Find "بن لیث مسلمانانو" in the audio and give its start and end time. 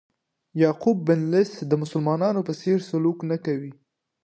1.07-2.41